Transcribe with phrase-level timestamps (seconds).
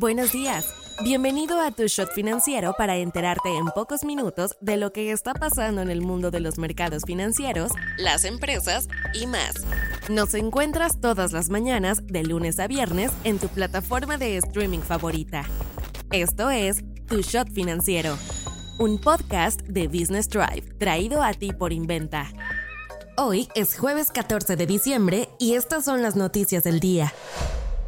[0.00, 0.64] Buenos días.
[1.04, 5.82] Bienvenido a Tu Shot Financiero para enterarte en pocos minutos de lo que está pasando
[5.82, 9.56] en el mundo de los mercados financieros, las empresas y más.
[10.08, 15.44] Nos encuentras todas las mañanas, de lunes a viernes, en tu plataforma de streaming favorita.
[16.10, 18.16] Esto es Tu Shot Financiero,
[18.78, 22.32] un podcast de Business Drive traído a ti por Inventa.
[23.18, 27.12] Hoy es jueves 14 de diciembre y estas son las noticias del día.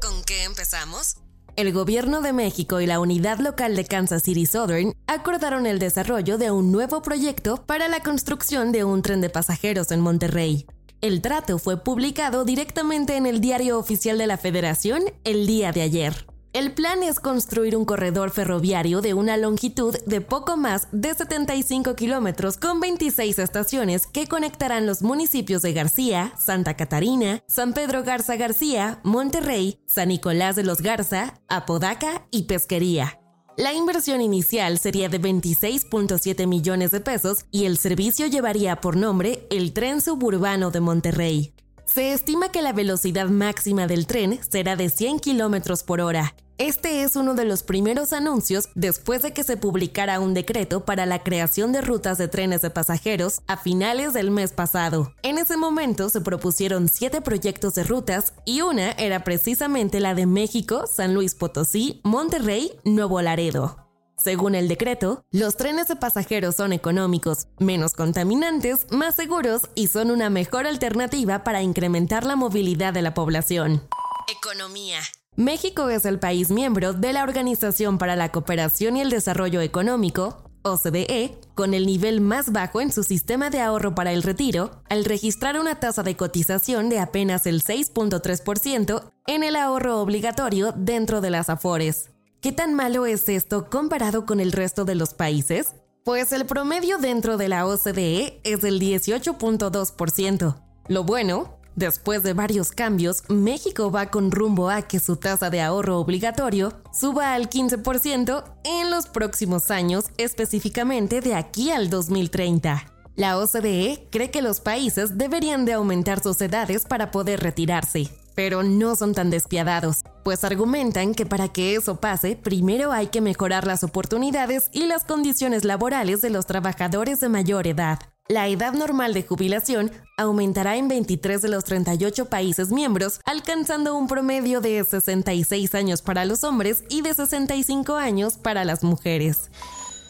[0.00, 1.16] ¿Con qué empezamos?
[1.56, 6.36] El gobierno de México y la unidad local de Kansas City Southern acordaron el desarrollo
[6.36, 10.66] de un nuevo proyecto para la construcción de un tren de pasajeros en Monterrey.
[11.00, 15.80] El trato fue publicado directamente en el diario oficial de la Federación el día de
[15.80, 16.26] ayer.
[16.56, 21.94] El plan es construir un corredor ferroviario de una longitud de poco más de 75
[21.96, 28.36] kilómetros con 26 estaciones que conectarán los municipios de García, Santa Catarina, San Pedro Garza
[28.36, 33.20] García, Monterrey, San Nicolás de los Garza, Apodaca y Pesquería.
[33.58, 39.46] La inversión inicial sería de 26.7 millones de pesos y el servicio llevaría por nombre
[39.50, 41.54] el Tren Suburbano de Monterrey.
[41.86, 47.02] Se estima que la velocidad máxima del tren será de 100 kilómetros por hora este
[47.02, 51.22] es uno de los primeros anuncios después de que se publicara un decreto para la
[51.22, 55.12] creación de rutas de trenes de pasajeros a finales del mes pasado.
[55.22, 60.24] En ese momento se propusieron siete proyectos de rutas y una era precisamente la de
[60.24, 63.85] México, San Luis Potosí, Monterrey, Nuevo Laredo.
[64.16, 70.10] Según el decreto, los trenes de pasajeros son económicos, menos contaminantes, más seguros y son
[70.10, 73.82] una mejor alternativa para incrementar la movilidad de la población.
[74.28, 74.98] Economía.
[75.36, 80.50] México es el país miembro de la Organización para la Cooperación y el Desarrollo Económico,
[80.62, 85.04] OCDE, con el nivel más bajo en su sistema de ahorro para el retiro, al
[85.04, 91.30] registrar una tasa de cotización de apenas el 6.3% en el ahorro obligatorio dentro de
[91.30, 92.15] las AFORES.
[92.40, 95.74] ¿Qué tan malo es esto comparado con el resto de los países?
[96.04, 100.56] Pues el promedio dentro de la OCDE es del 18.2%.
[100.88, 105.60] Lo bueno Después de varios cambios, México va con rumbo a que su tasa de
[105.60, 112.86] ahorro obligatorio suba al 15% en los próximos años, específicamente de aquí al 2030.
[113.14, 118.62] La OCDE cree que los países deberían de aumentar sus edades para poder retirarse, pero
[118.62, 123.64] no son tan despiadados, pues argumentan que para que eso pase, primero hay que mejorar
[123.64, 128.00] las oportunidades y las condiciones laborales de los trabajadores de mayor edad.
[128.26, 134.08] La edad normal de jubilación aumentará en 23 de los 38 países miembros, alcanzando un
[134.08, 139.48] promedio de 66 años para los hombres y de 65 años para las mujeres.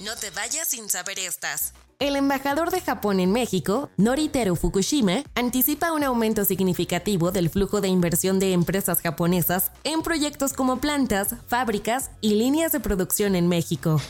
[0.00, 1.72] No te vayas sin saber estas.
[2.02, 7.86] El embajador de Japón en México, Noriteru Fukushima, anticipa un aumento significativo del flujo de
[7.86, 14.00] inversión de empresas japonesas en proyectos como plantas, fábricas y líneas de producción en México.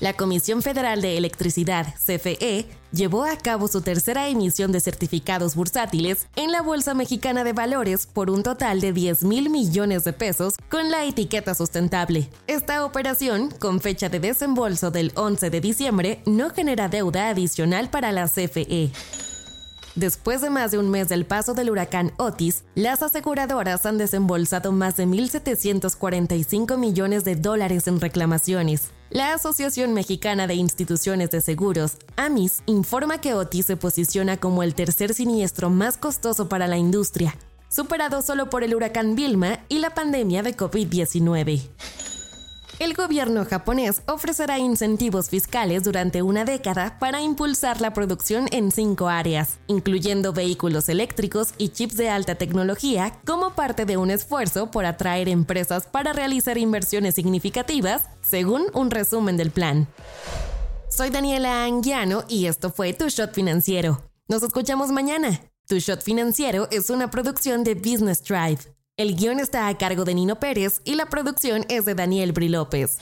[0.00, 6.26] La Comisión Federal de Electricidad, CFE, llevó a cabo su tercera emisión de certificados bursátiles
[6.36, 10.54] en la Bolsa Mexicana de Valores por un total de 10 mil millones de pesos
[10.70, 12.30] con la etiqueta sustentable.
[12.46, 18.10] Esta operación, con fecha de desembolso del 11 de diciembre, no genera deuda adicional para
[18.10, 18.90] la CFE.
[19.96, 24.70] Después de más de un mes del paso del huracán Otis, las aseguradoras han desembolsado
[24.70, 28.90] más de 1.745 millones de dólares en reclamaciones.
[29.10, 34.76] La Asociación Mexicana de Instituciones de Seguros, AMIS, informa que Otis se posiciona como el
[34.76, 37.36] tercer siniestro más costoso para la industria,
[37.68, 41.68] superado solo por el huracán Vilma y la pandemia de COVID-19
[42.80, 49.08] el gobierno japonés ofrecerá incentivos fiscales durante una década para impulsar la producción en cinco
[49.08, 54.86] áreas, incluyendo vehículos eléctricos y chips de alta tecnología, como parte de un esfuerzo por
[54.86, 59.86] atraer empresas para realizar inversiones significativas, según un resumen del plan.
[60.88, 64.02] Soy Daniela Anguiano y esto fue Tu Shot Financiero.
[64.26, 65.42] Nos escuchamos mañana.
[65.68, 68.79] Tu Shot Financiero es una producción de Business Drive.
[69.00, 72.50] El guion está a cargo de Nino Pérez y la producción es de Daniel Bri
[72.50, 72.98] López.